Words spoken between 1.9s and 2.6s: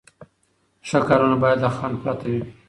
پرته وي.